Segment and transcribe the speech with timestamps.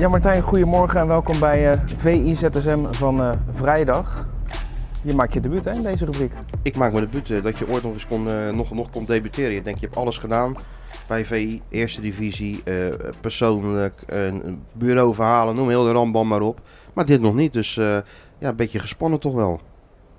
[0.00, 4.26] Ja, Martijn, goedemorgen en welkom bij uh, VIZSM van uh, vrijdag.
[5.02, 6.32] Je maakt je debuut hè, in deze rubriek.
[6.62, 7.28] Ik maak mijn debuut.
[7.28, 9.52] Uh, dat je ooit nog eens kon, nog, nog kon debuteren.
[9.52, 10.54] Je denkt, je hebt alles gedaan
[11.08, 11.62] bij VI.
[11.68, 12.62] Eerste divisie,
[13.20, 16.60] persoonlijk, een bureauverhalen, noem heel de rambam maar op.
[16.92, 18.02] Maar dit nog niet, dus ja,
[18.38, 19.60] een beetje gespannen toch wel.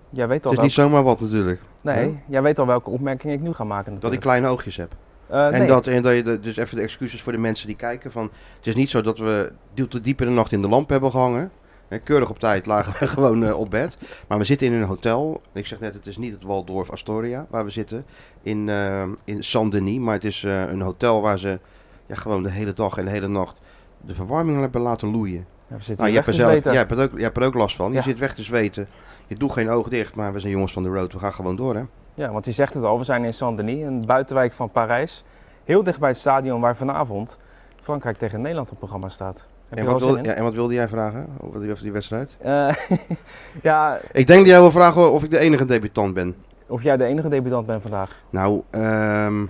[0.10, 1.62] Jij weet al Het is niet zomaar wat natuurlijk.
[1.82, 4.02] Nee, jij weet al welke opmerking ik nu ga maken natuurlijk.
[4.02, 4.96] Dat ik kleine oogjes heb.
[5.32, 5.68] Uh, en, nee.
[5.68, 8.12] dat, en dat je, dus even de excuses voor de mensen die kijken.
[8.12, 10.90] Van, het is niet zo dat we te diep in de nacht in de lamp
[10.90, 11.52] hebben gehangen.
[11.88, 13.98] He, keurig op tijd lagen we gewoon uh, op bed.
[14.28, 15.42] Maar we zitten in een hotel.
[15.54, 18.06] Ik zeg net, het is niet het Waldorf Astoria waar we zitten.
[18.42, 20.00] In, uh, in Saint-Denis.
[20.00, 21.60] Maar het is een hotel waar ze
[22.06, 23.60] ja, gewoon de hele dag en de hele nacht
[24.06, 25.46] de verwarming hebben laten loeien.
[25.68, 27.54] Ja, we nou, je, hebt er zelf, jij, hebt er ook, jij hebt er ook
[27.54, 27.92] last van.
[27.92, 27.98] Ja.
[27.98, 28.88] Je zit weg te zweten.
[29.28, 30.16] Je doet geen oog dicht.
[30.16, 31.14] Maar we zijn jongens van de road.
[31.14, 31.84] We gaan gewoon door hè.
[32.22, 32.98] Ja, want je zegt het al.
[32.98, 35.24] We zijn in Saint-Denis, een buitenwijk van Parijs.
[35.64, 37.38] Heel dicht bij het stadion waar vanavond
[37.80, 39.46] Frankrijk tegen Nederland op programma staat.
[39.70, 40.24] En wat, wel zin wil, in?
[40.24, 42.38] ja, en wat wilde jij vragen over die, over die wedstrijd?
[42.40, 42.74] Eh,
[43.70, 46.36] ja, Ik denk dat jij wil vragen of ik de enige debutant ben.
[46.68, 48.22] of jij de enige debutant bent vandaag.
[48.30, 49.46] Nou, ehm,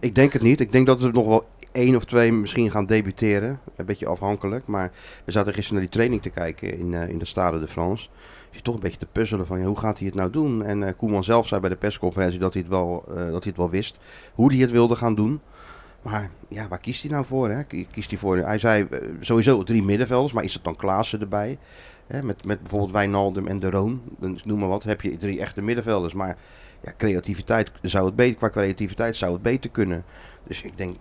[0.00, 0.60] ik denk het niet.
[0.60, 3.60] Ik denk dat er nog wel één of twee misschien gaan debuteren.
[3.76, 4.66] Een beetje afhankelijk.
[4.66, 4.90] Maar
[5.24, 8.08] we zaten gisteren naar die training te kijken in, uh, in de Stade de France.
[8.50, 10.64] Je zit toch een beetje te puzzelen van ja, hoe gaat hij het nou doen?
[10.64, 13.40] En uh, Koeman zelf zei bij de persconferentie dat hij, het wel, uh, dat hij
[13.42, 13.98] het wel wist.
[14.34, 15.40] Hoe hij het wilde gaan doen.
[16.02, 17.50] Maar ja, waar kiest hij nou voor?
[17.50, 17.64] Hè?
[17.64, 18.88] Kiest hij, voor hij zei
[19.20, 21.58] sowieso drie middenvelders, maar is het dan Klaassen erbij?
[22.06, 22.22] Hè?
[22.22, 24.02] Met, met bijvoorbeeld Wijnaldum en De Roon,
[24.44, 24.84] noem maar wat.
[24.84, 26.14] heb je drie echte middenvelders.
[26.14, 26.36] Maar
[26.82, 30.04] ja, creativiteit zou het beter, qua creativiteit zou het beter kunnen.
[30.46, 30.96] Dus ik denk,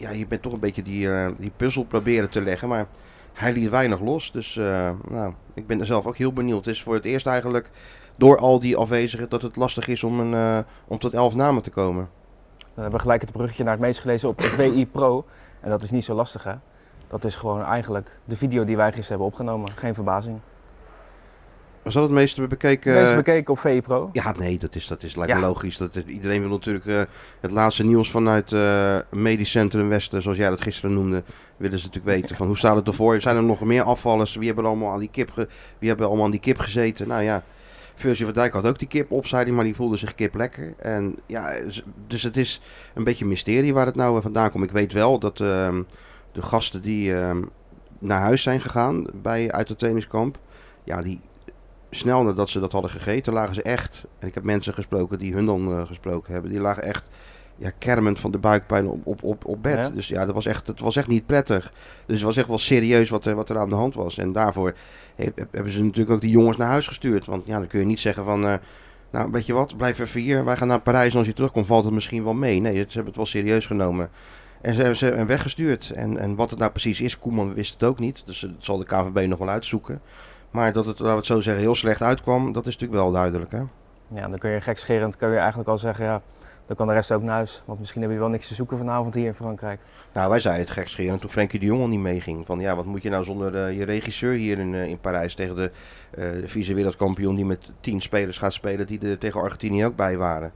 [0.00, 2.68] ja, je bent toch een beetje die, uh, die puzzel proberen te leggen.
[2.68, 2.86] Maar
[3.32, 4.32] hij liet weinig los.
[4.32, 6.64] Dus uh, nou, ik ben er zelf ook heel benieuwd.
[6.64, 7.70] Het is voor het eerst eigenlijk
[8.16, 11.62] door al die afwezigen dat het lastig is om, een, uh, om tot elf namen
[11.62, 12.08] te komen.
[12.58, 15.24] Dan hebben we gelijk het bruggetje naar het meest gelezen op VI Pro.
[15.60, 16.54] En dat is niet zo lastig hè.
[17.06, 19.70] Dat is gewoon eigenlijk de video die wij gisteren hebben opgenomen.
[19.70, 20.38] Geen verbazing.
[21.82, 22.92] Was dat het meeste bekeken?
[22.92, 24.10] Het meest bekeken op VI Pro?
[24.12, 25.46] Ja, nee, dat is, dat is lijkt me ja.
[25.46, 25.76] logisch.
[25.76, 27.00] Dat is, iedereen wil natuurlijk uh,
[27.40, 31.22] het laatste nieuws vanuit uh, Medisch Centrum Westen, zoals jij dat gisteren noemde,
[31.56, 33.20] willen ze natuurlijk weten van hoe staat het ervoor?
[33.20, 34.34] Zijn er nog meer afvallers?
[34.34, 35.48] Wie hebben allemaal aan die kip, ge,
[35.78, 37.08] wie hebben allemaal aan die kip gezeten?
[37.08, 37.42] Nou ja,
[37.94, 40.34] Virgil van Dijk had ook die kip op, zei hij, maar die voelde zich kip
[40.34, 40.74] lekker.
[40.78, 41.52] En ja,
[42.06, 42.60] dus het is
[42.94, 44.64] een beetje een mysterie waar het nou vandaan komt.
[44.64, 45.78] Ik weet wel dat uh,
[46.32, 47.42] de gasten die ehm,
[47.98, 50.38] naar huis zijn gegaan bij, uit het trainingskamp,
[50.84, 51.20] ja, die
[51.90, 55.34] snel nadat ze dat hadden gegeten, lagen ze echt, en ik heb mensen gesproken die
[55.34, 57.04] hun dan uh, gesproken hebben, die lagen echt
[57.60, 59.78] ja, kermend van de buikpijn op, op, op, op bed.
[59.78, 59.90] Ja.
[59.90, 61.72] Dus ja, dat was echt, het was echt niet prettig.
[62.06, 64.18] Dus het was echt wel serieus wat er, wat er aan de hand was.
[64.18, 64.74] En daarvoor
[65.14, 67.26] he, hebben ze natuurlijk ook die jongens naar huis gestuurd.
[67.26, 68.54] Want ja, dan kun je niet zeggen van, uh,
[69.10, 71.66] nou weet je wat, blijf even hier, wij gaan naar Parijs en als je terugkomt
[71.66, 72.60] valt het misschien wel mee.
[72.60, 74.10] Nee, ze hebben het wel serieus genomen.
[74.60, 75.90] En ze hebben ze weggestuurd.
[75.90, 78.22] En, en wat het nou precies is, Koeman wist het ook niet.
[78.24, 80.00] Dus dat zal de KVB nog wel uitzoeken.
[80.50, 83.12] Maar dat het, laten we het zo zeggen, heel slecht uitkwam, dat is natuurlijk wel
[83.12, 83.52] duidelijk.
[83.52, 83.62] Hè?
[84.08, 86.22] Ja, dan kun je gekscherend kun je eigenlijk al zeggen, ja,
[86.66, 87.62] dan kan de rest ook naar huis.
[87.64, 89.80] Want misschien heb je wel niks te zoeken vanavond hier in Frankrijk.
[90.12, 92.46] Nou, wij zeiden het gekscherend toen Frenkie de Jong al niet meeging.
[92.46, 95.34] Van ja, wat moet je nou zonder uh, je regisseur hier in, uh, in Parijs
[95.34, 95.70] tegen de,
[96.18, 100.16] uh, de vice-wereldkampioen die met tien spelers gaat spelen die er tegen Argentinië ook bij
[100.16, 100.52] waren.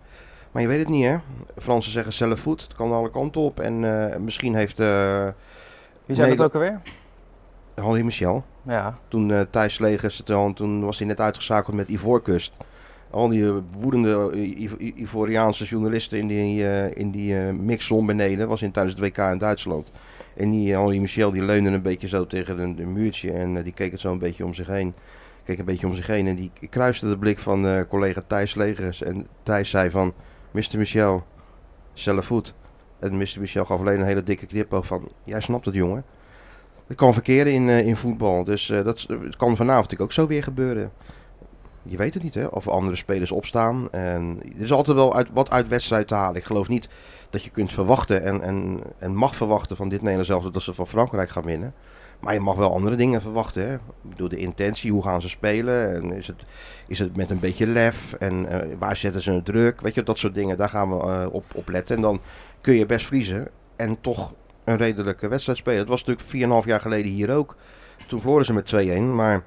[0.50, 1.16] Maar je weet het niet hè.
[1.56, 3.60] Fransen zeggen zelf voet, het kan alle kanten op.
[3.60, 3.80] En
[4.24, 4.78] misschien heeft...
[6.04, 6.80] Wie zei dat ook alweer?
[7.74, 8.44] Henri Michel.
[8.66, 8.94] Ja.
[9.08, 10.22] Toen uh, Thijs Slegers,
[10.54, 12.56] toen was hij net uitgeschakeld met Ivoorkust.
[13.10, 18.94] Al die woedende uh, Ivoriaanse journalisten in die, uh, in die beneden, was in tijdens
[18.94, 19.90] het WK in Duitsland.
[20.36, 23.90] En die Henri Michel die leunde een beetje zo tegen een, muurtje en die keek
[23.90, 24.94] het zo een beetje om zich heen.
[25.44, 29.02] Keek een beetje om zich heen en die kruiste de blik van collega Thijs Slegers.
[29.02, 30.12] En Thijs zei van,
[30.50, 30.78] Mr.
[30.78, 31.24] Michel,
[31.92, 32.54] zelf voet.
[32.98, 33.36] En Mr.
[33.38, 36.04] Michel gaf alleen een hele dikke knipoog van, jij snapt het jongen.
[36.86, 38.44] Dat kan verkeren in, uh, in voetbal.
[38.44, 40.92] Dus uh, dat kan vanavond natuurlijk ook zo weer gebeuren.
[41.82, 42.46] Je weet het niet, hè?
[42.46, 43.88] Of andere spelers opstaan.
[43.90, 46.36] En er is altijd wel uit, wat uit wedstrijd te halen.
[46.36, 46.88] Ik geloof niet
[47.30, 50.74] dat je kunt verwachten en, en, en mag verwachten van dit Nederlands zelf dat ze
[50.74, 51.74] van Frankrijk gaan winnen.
[52.20, 53.68] Maar je mag wel andere dingen verwachten.
[53.68, 53.76] Hè?
[54.02, 55.94] Bedoel, de intentie, hoe gaan ze spelen?
[55.94, 56.42] En is, het,
[56.86, 58.12] is het met een beetje lef?
[58.12, 59.80] En uh, waar zetten ze een druk?
[59.80, 61.96] Weet je, dat soort dingen, daar gaan we op, op letten.
[61.96, 62.20] En dan
[62.60, 63.48] kun je best vriezen.
[63.76, 64.34] En toch
[64.64, 65.78] een redelijke wedstrijd spelen.
[65.78, 67.56] Het was natuurlijk 4,5 jaar geleden hier ook.
[68.06, 69.42] Toen verloren ze met 2-1, maar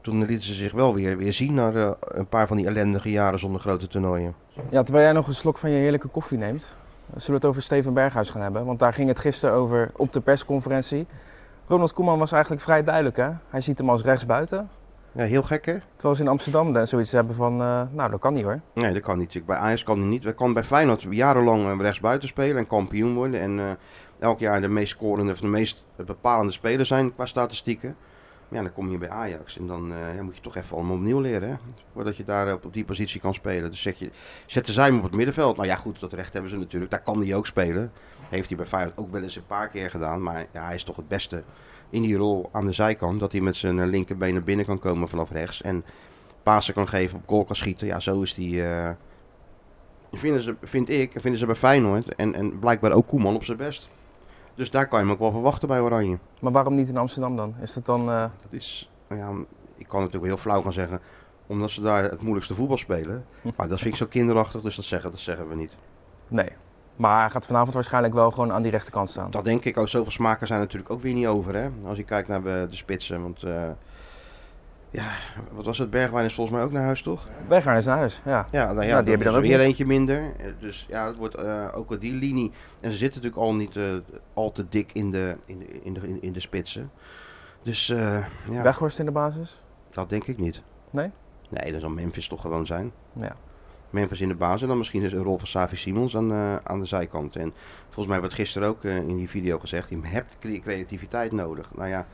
[0.00, 3.10] toen lieten ze zich wel weer, weer zien na eh, een paar van die ellendige
[3.10, 4.34] jaren zonder grote toernooien.
[4.70, 6.74] Ja, terwijl jij nog een slok van je heerlijke koffie neemt,
[7.08, 8.64] zullen we het over Steven Berghuis gaan hebben.
[8.64, 11.06] Want daar ging het gisteren over op de persconferentie.
[11.66, 13.16] Ronald Koeman was eigenlijk vrij duidelijk.
[13.16, 13.28] Hè?
[13.50, 14.68] Hij ziet hem als rechtsbuiten.
[15.12, 15.76] Ja, heel gek hè?
[15.94, 18.60] Terwijl ze in Amsterdam dan zoiets hebben van, eh, nou dat kan niet hoor.
[18.74, 19.46] Nee, dat kan niet.
[19.46, 20.24] Bij Ajax kan hij niet.
[20.24, 23.40] We kan bij Feyenoord jarenlang eh, rechtsbuiten spelen en kampioen worden.
[23.40, 23.78] En
[24.18, 27.96] elk jaar de meest scorende of de meest bepalende speler zijn qua statistieken.
[28.48, 30.96] Maar ja, dan kom je bij Ajax en dan ja, moet je toch even allemaal
[30.96, 31.48] opnieuw leren.
[31.48, 31.54] Hè?
[31.92, 33.70] Voordat je daar op, op die positie kan spelen.
[33.70, 34.10] Dus zeg je,
[34.46, 35.56] zetten zij hem op het middenveld.
[35.56, 36.90] Nou ja, goed, dat recht hebben ze natuurlijk.
[36.90, 37.92] Daar kan hij ook spelen.
[38.30, 40.22] Heeft hij bij Feyenoord ook wel eens een paar keer gedaan.
[40.22, 41.42] Maar ja, hij is toch het beste
[41.90, 43.20] in die rol aan de zijkant.
[43.20, 45.62] Dat hij met zijn linkerbeen naar binnen kan komen vanaf rechts.
[45.62, 45.84] En
[46.42, 47.86] Pasen kan geven, op goal kan schieten.
[47.86, 48.56] Ja, zo is die...
[48.56, 48.90] Uh,
[50.12, 53.56] vinden ze, vind ik, vinden ze bij Feyenoord en, en blijkbaar ook Koeman op zijn
[53.56, 53.88] best.
[54.56, 56.18] Dus daar kan je hem ook wel verwachten bij Oranje.
[56.40, 57.54] Maar waarom niet in Amsterdam dan?
[57.60, 58.08] Is dat dan...
[58.08, 58.20] Uh...
[58.20, 59.44] Dat is, nou ja,
[59.76, 61.00] ik kan natuurlijk heel flauw gaan zeggen,
[61.46, 63.24] omdat ze daar het moeilijkste voetbal spelen.
[63.56, 65.76] maar dat vind ik zo kinderachtig, dus dat zeggen, dat zeggen we niet.
[66.28, 66.50] Nee,
[66.96, 69.30] maar hij gaat vanavond waarschijnlijk wel gewoon aan die rechterkant staan.
[69.30, 69.88] Dat denk ik ook.
[69.88, 71.54] Zoveel smaken zijn natuurlijk ook weer niet over.
[71.54, 71.68] Hè?
[71.84, 73.22] Als je kijkt naar de, de spitsen.
[73.22, 73.62] Want uh,
[74.90, 75.10] ja,
[75.52, 75.90] wat was het?
[75.90, 77.28] Bergwijn is volgens mij ook naar huis, toch?
[77.48, 78.46] Bergwijn is naar huis, ja.
[78.50, 80.32] Ja, nou ja nou, die heb je dan ook weer eentje minder.
[80.60, 82.52] Dus ja, het wordt uh, ook die linie.
[82.80, 83.94] En ze zitten natuurlijk al niet uh,
[84.34, 86.90] al te dik in de, in de, in de, in de spitsen.
[87.62, 88.28] Dus ja.
[88.62, 89.62] Weghorst in de basis?
[89.90, 90.62] Dat denk ik niet.
[90.90, 91.10] Nee?
[91.48, 92.92] Nee, dat zal Memphis toch gewoon zijn.
[93.12, 93.36] Ja.
[93.90, 94.62] Memphis in de basis.
[94.62, 97.36] En dan misschien is een rol van Savi Simons aan, uh, aan de zijkant.
[97.36, 97.54] En
[97.84, 101.74] volgens mij werd gisteren ook uh, in die video gezegd, je hebt creativiteit nodig.
[101.74, 102.04] Nou ja, uh,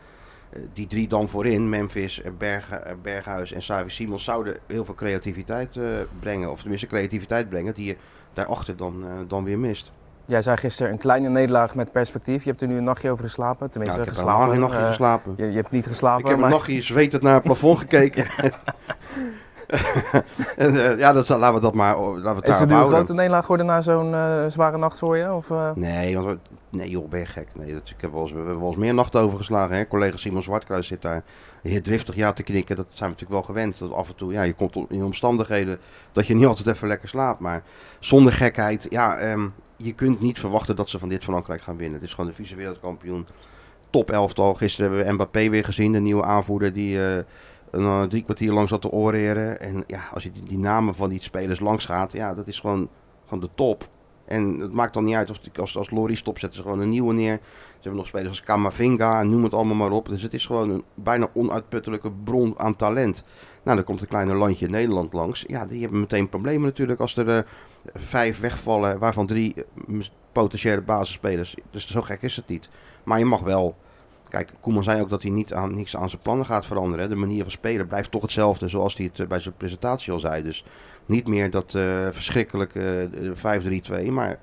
[0.72, 2.68] die drie dan voorin, Memphis, Berg,
[3.02, 5.78] Berghuis en Savi Simons, zouden heel veel creativiteit
[6.20, 6.50] brengen.
[6.50, 7.96] Of tenminste creativiteit brengen die je
[8.32, 9.92] daarachter dan, dan weer mist.
[10.24, 12.44] Jij zei gisteren een kleine nederlaag met perspectief.
[12.44, 13.70] Je hebt er nu een nachtje over geslapen.
[13.70, 14.54] Tenminste, ja, ik heb geslapen.
[14.54, 15.34] een nachtje geslapen.
[15.36, 16.24] Je, je, hebt niet geslapen.
[16.24, 16.46] Ik heb maar...
[16.46, 18.26] een nachtje zwetend naar het plafond gekeken.
[20.56, 23.14] en, uh, ja, dat, laten we dat maar laten we Is het nu een grote
[23.14, 25.32] nederlaag geworden na zo'n uh, zware nacht voor je?
[25.32, 25.70] Of, uh...
[25.74, 26.38] Nee, want,
[26.68, 27.48] nee joh, ben je gek.
[27.52, 29.76] Nee, dat, ik heb wel eens, we hebben wel eens meer nachten overgeslagen.
[29.76, 29.86] Hè?
[29.86, 31.22] Collega Simon Zwartkruis zit daar
[31.62, 32.76] heel driftig ja te knikken.
[32.76, 33.78] Dat zijn we natuurlijk wel gewend.
[33.78, 35.78] Dat af en toe, ja, je komt in omstandigheden
[36.12, 37.40] dat je niet altijd even lekker slaapt.
[37.40, 37.62] Maar
[37.98, 42.00] zonder gekheid, ja, um, je kunt niet verwachten dat ze van dit Frankrijk gaan winnen.
[42.00, 43.26] Het is gewoon de vice-wereldkampioen.
[43.90, 44.54] Top elftal.
[44.54, 46.98] Gisteren hebben we Mbappé weer gezien, de nieuwe aanvoerder die
[47.72, 49.60] uh, drie kwartier lang zat te oreren.
[49.60, 52.88] En ja, als je die, namen van die spelers langs gaat, ja, dat is gewoon,
[53.24, 53.88] gewoon de top.
[54.24, 56.88] En het maakt dan niet uit of als, als Lori stopt, zetten ze gewoon een
[56.88, 57.40] nieuwe neer.
[57.42, 60.08] Ze hebben nog spelers als Kamavinga en noem het allemaal maar op.
[60.08, 63.24] Dus het is gewoon een bijna onuitputtelijke bron aan talent.
[63.62, 65.44] Nou, dan komt een kleine landje Nederland langs.
[65.46, 67.38] Ja, die hebben meteen problemen natuurlijk als er uh,
[67.94, 69.54] vijf wegvallen, waarvan drie
[69.88, 71.54] uh, potentiële basisspelers.
[71.70, 72.68] Dus zo gek is het niet.
[73.04, 73.76] Maar je mag wel
[74.32, 77.08] Kijk, Koeman zei ook dat hij niet aan, niks aan zijn plannen gaat veranderen.
[77.08, 80.18] De manier van spelen blijft toch hetzelfde zoals hij het uh, bij zijn presentatie al
[80.18, 80.42] zei.
[80.42, 80.64] Dus
[81.06, 83.08] niet meer dat uh, verschrikkelijke
[83.42, 84.38] uh, 5-3-2, maar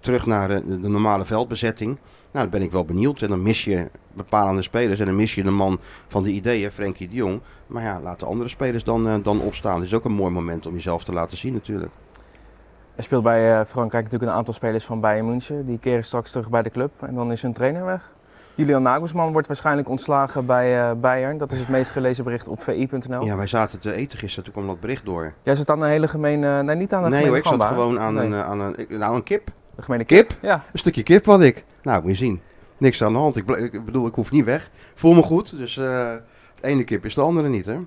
[0.00, 1.90] terug naar de, de, normale veldbezetting.
[2.30, 3.22] Nou, dan ben ik wel benieuwd.
[3.22, 6.70] En dan mis je bepalende spelers en dan mis je de man van de ideeën,
[6.70, 7.40] Frenkie de Jong.
[7.66, 9.76] Maar ja, laat de andere spelers dan, dan opstaan.
[9.76, 11.92] Het is ook een mooi moment om jezelf te laten zien natuurlijk.
[12.94, 15.66] Er speelt bij Frankrijk natuurlijk een aantal spelers van Bayern München.
[15.66, 18.12] Die keren straks terug bij de club en dan is hun trainer weg.
[18.54, 21.38] Julian Nagelsman wordt waarschijnlijk ontslagen bij uh, Bayern.
[21.38, 23.24] Dat is het meest gelezen bericht op vi.nl.
[23.24, 25.32] Ja, wij zaten te eten gisteren, toen kwam dat bericht door.
[25.42, 26.62] Jij zat aan een hele gemene...
[26.62, 28.26] Nee, niet aan een nee, gemene hoor, ik zat gewoon aan, nee.
[28.26, 28.86] een, aan een...
[28.88, 29.50] Nou, een kip.
[29.76, 30.28] Een gemene kip?
[30.28, 30.38] Kip?
[30.42, 30.54] Ja.
[30.72, 31.64] Een stukje kip had ik.
[31.82, 32.40] Nou, moet je zien.
[32.78, 33.36] Niks aan de hand.
[33.36, 34.70] Ik, ik bedoel, ik hoef niet weg.
[34.94, 36.22] Voel me goed, dus uh, de
[36.60, 37.78] ene kip is de andere niet, hè.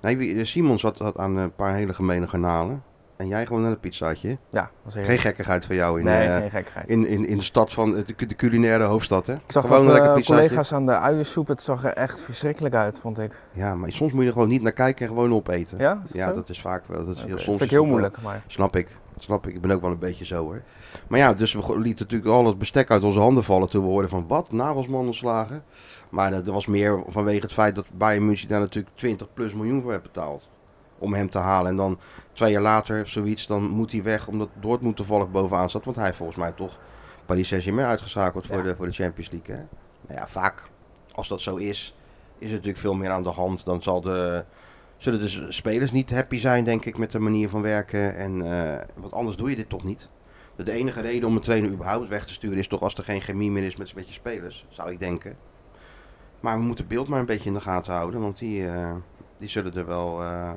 [0.00, 2.82] Nee, Simon zat, had aan een paar hele gemene garnalen.
[3.16, 4.38] En jij gewoon naar een pizzaatje.
[4.50, 6.88] Ja, dat is Geen gekkigheid van jou in, nee, uh, geen gekkigheid.
[6.88, 9.26] in, in, in de stad van de, de culinaire hoofdstad.
[9.26, 9.34] Hè?
[9.34, 10.42] Ik zag gewoon wat, een lekker pizzaatje.
[10.42, 11.48] collega's aan de uiensoep.
[11.48, 13.38] Het zag er echt verschrikkelijk uit, vond ik.
[13.52, 15.78] Ja, maar soms moet je er gewoon niet naar kijken en gewoon opeten.
[15.78, 16.34] Ja, dat ja zo?
[16.34, 17.04] dat is vaak wel.
[17.04, 17.38] Dat is, Okay.
[17.38, 18.22] soms vind ik heel moeilijk.
[18.22, 18.42] Maar...
[18.46, 18.88] Snap ik.
[19.18, 19.54] Snap ik.
[19.54, 20.62] Ik ben ook wel een beetje zo hoor.
[21.08, 23.88] Maar ja, dus we lieten natuurlijk al het bestek uit onze handen vallen toen we
[23.88, 25.64] hoorden van wat, Nagelsman ontslagen.
[26.08, 29.82] Maar dat was meer vanwege het feit dat Bayern München daar natuurlijk 20 plus miljoen
[29.82, 30.48] voor heeft betaald.
[30.98, 31.70] Om hem te halen.
[31.70, 31.98] En dan
[32.32, 35.84] twee jaar later of zoiets, dan moet hij weg omdat Dortmund toevallig bovenaan zat.
[35.84, 36.78] Want hij heeft volgens mij toch
[37.26, 38.62] Paris Saint-Germain uitgeschakeld voor, Ja.
[38.62, 39.54] de, voor de Champions League.
[39.54, 39.62] Hè?
[40.06, 40.62] Nou ja, vaak
[41.12, 41.94] als dat zo is,
[42.38, 43.64] is er natuurlijk veel meer aan de hand.
[43.64, 44.44] Dan zal de,
[44.96, 48.16] zullen de spelers niet happy zijn, denk ik, met de manier van werken.
[48.16, 50.08] En, eh, want anders doe je dit toch niet.
[50.56, 53.20] De enige reden om een trainer überhaupt weg te sturen is toch als er geen
[53.20, 55.36] chemie meer is met, met je spelers, zou ik denken.
[56.40, 58.92] Maar we moeten het beeld maar een beetje in de gaten houden, want die, eh,
[59.38, 60.50] die zullen er wel eh,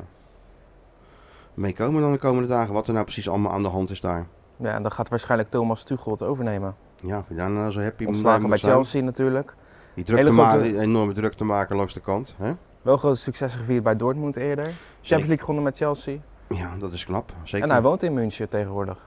[1.60, 2.74] mee komen dan de komende dagen.
[2.74, 4.26] Wat er nou precies allemaal aan de hand is daar.
[4.58, 6.76] Ja, en dan gaat waarschijnlijk Thomas Tuchel het overnemen.
[7.02, 8.74] Ja, daar nou zo happy Ontslagen bij zijn?
[8.74, 9.56] Chelsea natuurlijk.
[9.94, 12.36] Die, druk te maken, die enorme druk te maken langs de kant.
[12.38, 12.52] Hè?
[12.82, 14.66] Wel grote successen gevierd bij Dortmund eerder.
[14.66, 16.18] Champions League gewonnen met Chelsea.
[16.50, 17.34] Ja, dat is knap.
[17.44, 17.68] Zeker.
[17.68, 18.98] En hij woont in München tegenwoordig.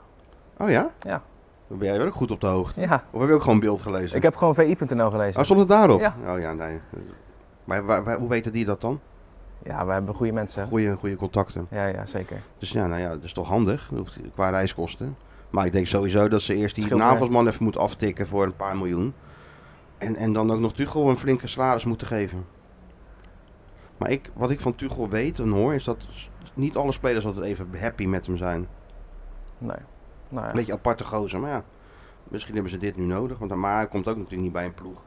[0.59, 0.91] Oh ja?
[0.99, 1.23] Ja.
[1.69, 2.81] Dan ben jij wel ook goed op de hoogte.
[2.81, 4.17] Ja, Of heb je ook gewoon beeld gelezen?
[4.17, 5.39] ik heb gewoon VI.nl gelezen.
[5.39, 6.01] Oh, stond het daarop?
[6.01, 6.15] Ja.
[6.29, 6.81] Oh ja, nee.
[7.65, 9.01] Maar, waar- waar- hoe weten die dat dan?
[9.65, 10.67] Ja, we hebben goede mensen.
[10.67, 11.67] Goeie, goede contacten.
[11.71, 12.41] Ja, ja, zeker.
[12.59, 13.91] Dus ja, nou ja, dat is toch handig
[14.35, 15.17] qua reiskosten.
[15.51, 18.57] Maar ik denk sowieso dat ze eerst die Scheelt Nagelsman even moeten aftikken voor een
[18.57, 19.15] paar miljoen.
[19.99, 22.45] En, en dan ook nog Tuchel een flinke salaris moeten geven.
[23.97, 26.07] Maar ik, wat ik van Tuchel weet en hoor, is dat
[26.55, 28.69] niet alle spelers altijd even happy met hem zijn.
[29.59, 29.77] Nee.
[30.29, 30.55] Nou Een ja.
[30.55, 31.65] beetje aparte gozer, maar ja.
[32.29, 33.39] Misschien hebben ze dit nu nodig.
[33.39, 35.03] Want hij komt ook natuurlijk niet bij een ploeg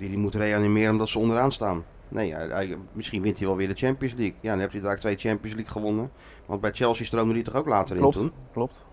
[0.00, 1.84] die die moet reanimeren omdat ze onderaan staan.
[2.10, 4.34] Nee, hij, hij- misschien wint hij wel weer de Champions League.
[4.40, 6.10] Ja, dan heeft hij daar twee Champions League gewonnen.
[6.46, 8.32] Want bij Chelsea stroomde hij toch ook later Klopt, in toen.
[8.52, 8.84] klopt.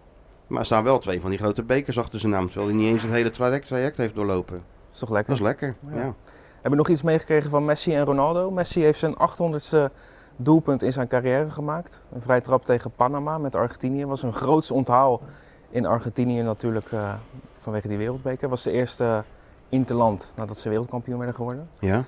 [0.48, 2.46] Maar er staan wel twee van die grote bekers achter zijn naam.
[2.46, 4.64] Terwijl hij niet eens het hele traject, traject heeft doorlopen.
[4.94, 5.30] Is toch lekker?
[5.30, 5.76] Dat is lekker.
[5.90, 5.96] Ja.
[5.98, 6.14] Ja.
[6.54, 8.52] Hebben we nog iets meegekregen van Messi en Ronaldo?
[8.52, 9.92] Messi heeft zijn 800ste
[10.36, 12.04] doelpunt in zijn carrière gemaakt.
[12.14, 14.06] Een vrije trap tegen Panama met Argentinië.
[14.06, 15.22] Was een groots onthaal
[15.70, 17.14] in Argentinië natuurlijk eh,
[17.56, 18.50] vanwege die wereldbeker.
[18.50, 19.24] Was de eerste
[19.70, 21.70] interland nadat ze wereldkampioen werden geworden.
[21.80, 22.04] ja.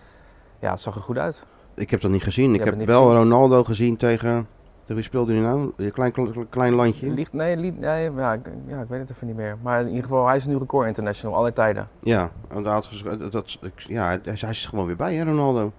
[0.59, 1.45] Ja, het zag er goed uit.
[1.73, 2.53] Ik heb dat niet gezien.
[2.53, 3.17] Ik heb wel gezien.
[3.17, 4.47] Ronaldo gezien tegen...
[4.85, 5.71] Wie speelde hij nou?
[5.77, 6.13] Een klein,
[6.49, 7.05] klein, landje.
[7.31, 9.57] Nee, liet, nee ja, ik, ja, ik weet het even niet meer.
[9.61, 11.89] Maar in ieder geval, hij is nu record international, alle tijden.
[11.99, 15.71] Ja, en ges- dat, ja hij, hij is gewoon weer bij, hè, Ronaldo.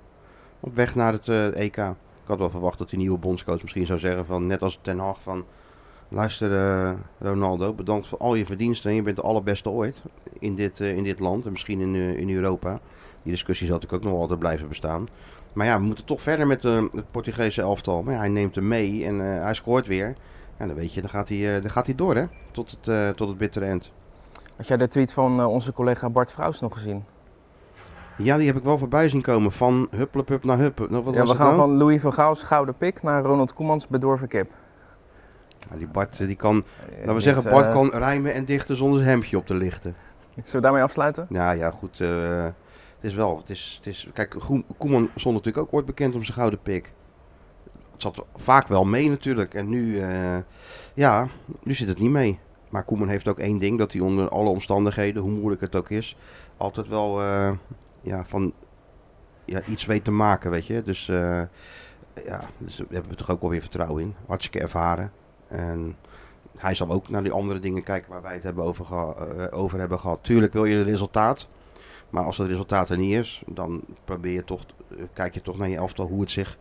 [0.61, 1.77] Op weg naar het eh, EK.
[1.77, 4.99] Ik had wel verwacht dat die nieuwe bondscoach misschien zou zeggen van, net als Ten
[4.99, 5.45] Hag, van...
[6.13, 8.95] Luister eh, Ronaldo, bedankt voor al je verdiensten.
[8.95, 10.03] Je bent de allerbeste ooit
[10.39, 12.81] in dit, eh, in dit land en misschien in, eh, in Europa.
[13.23, 15.09] Die discussie zal natuurlijk ook nog altijd blijven bestaan.
[15.53, 18.03] Maar ja, we moeten toch verder met eh, het Portugese elftal.
[18.03, 20.15] Maar ja, hij neemt hem mee en eh, hij scoort weer.
[20.59, 23.17] Ja, dan weet je, dan gaat hij, eh, dan gaat hij door hè, tot het,
[23.17, 23.93] tot het bittere eind.
[24.57, 27.05] Had jij de tweet van onze collega Bart Vrouws nog gezien?
[28.17, 29.53] Ja, die heb ik wel voorbij zien komen.
[29.53, 30.89] Van hupplepup naar hup.
[30.91, 31.57] Nou, wat ja, we gaan nou?
[31.57, 34.51] van Louis van Gaal's gouden pik naar Ronald Koemans bedorven kip.
[35.71, 36.65] Ja, die Bart, die kan,
[36.99, 39.95] laten we zeggen, Bart kan rijmen en dichten zonder zijn hemdje op te lichten.
[40.35, 41.27] Zullen we daarmee afsluiten?
[41.29, 42.03] Ja, ja, goed.
[43.01, 44.37] Het is wel, het is, het is, kijk,
[44.79, 46.93] Koeman stond natuurlijk ook ooit bekend om zijn gouden pik.
[47.93, 49.55] Het zat vaak wel mee natuurlijk.
[49.55, 50.39] En nu, eh,
[50.95, 51.29] ja,
[51.63, 52.39] nu zit het niet mee.
[52.69, 55.91] Maar Koeman heeft ook één ding, dat hij onder alle omstandigheden, hoe moeilijk het ook
[55.91, 56.17] is,
[56.57, 57.53] altijd wel eh,
[58.01, 58.53] ja, van
[59.45, 60.83] ja, iets weet te maken, weet je.
[60.83, 61.43] Dus eh,
[62.25, 64.15] ja, dus daar hebben we toch ook wel weer vertrouwen in.
[64.27, 65.13] Hartstikke ervaren.
[65.47, 65.97] En
[66.57, 68.87] hij zal ook naar die andere dingen kijken waar wij het hebben over,
[69.53, 70.19] over hebben gehad.
[70.23, 71.49] Tuurlijk wil je het resultaat.
[72.11, 75.59] Maar als het resultaat er niet is, dan probeer je toch, eh, kijk je toch
[75.59, 76.59] naar je elftal hoe het zich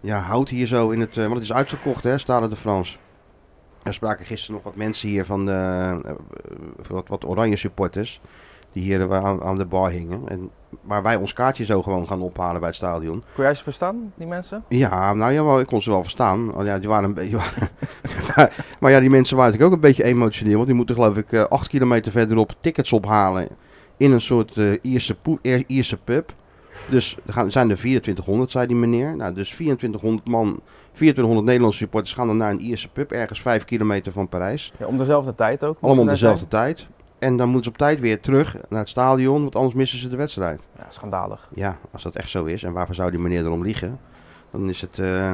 [0.00, 1.16] ja, houdt hier zo in het.
[1.16, 2.96] eh, want het is uitverkocht, hè, Stade de France.
[3.82, 5.52] Er spraken gisteren nog wat mensen hier van de,
[6.02, 6.12] eh,
[6.88, 8.20] wat, wat oranje supporters.
[8.72, 10.28] Die hier aan, aan de bar hingen.
[10.28, 13.22] En waar wij ons kaartje zo gewoon gaan ophalen bij het stadion.
[13.34, 14.64] Kon jij ze verstaan, die mensen?
[14.68, 16.54] Ja, nou ja, ik kon ze wel verstaan.
[16.54, 17.36] Oh, ja, die waren een beetje.
[18.36, 20.54] maar, maar ja, die mensen waren natuurlijk ook een beetje emotioneel.
[20.54, 23.48] Want die moeten, geloof ik, acht kilometer verderop tickets ophalen.
[23.96, 24.72] In een soort eh,
[25.66, 26.32] Ierse, pub.
[26.90, 29.16] Dus er gaan, zijn er 2400, zei die meneer.
[29.16, 30.60] Nou, dus 2400 man,
[30.92, 33.12] 2400 Nederlandse supporters gaan dan naar een Ierse pub.
[33.12, 34.72] Ergens 5 kilometer van Parijs.
[34.78, 35.78] Ja, om dezelfde tijd ook.
[35.80, 36.88] Allemaal om dezelfde tijd.
[37.18, 39.42] En dan moeten ze op tijd weer terug naar het stadion.
[39.42, 40.60] Want anders missen ze de wedstrijd.
[40.78, 41.48] Ja, schandalig.
[41.54, 44.00] Ja, als dat echt zo is, en waarvoor zou die meneer erom liegen,
[44.50, 45.32] dan is het eh,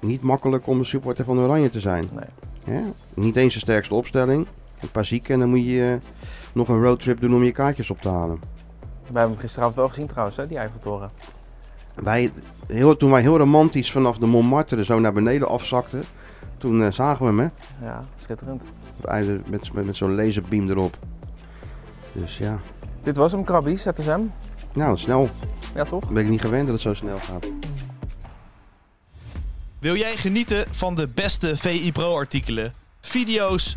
[0.00, 2.04] niet makkelijk om een supporter van Oranje te zijn.
[2.12, 2.76] Nee.
[2.76, 2.82] Ja?
[3.14, 4.46] Niet eens de sterkste opstelling,
[4.84, 6.08] een paar zieken en dan moet je eh,
[6.52, 8.40] nog een roadtrip doen om je kaartjes op te halen.
[8.80, 11.10] We hebben hem gisteravond wel gezien trouwens, hè, die Eiffeltoren.
[11.94, 12.32] Wij,
[12.66, 16.04] heel, toen wij heel romantisch vanaf de Montmartre zo naar beneden afzakten,
[16.58, 17.86] toen eh, zagen we hem, hè?
[17.86, 18.62] Ja, schitterend.
[19.00, 20.96] Met, met, met zo'n laserbeam erop.
[22.12, 22.60] Dus ja,
[23.02, 24.20] Dit was hem, Krabby, ZSM.
[24.72, 25.28] nou snel.
[25.74, 26.10] Ja, toch?
[26.10, 27.46] Ben ik niet gewend dat het zo snel gaat.
[29.78, 33.76] Wil jij genieten van de beste VI Pro artikelen, video's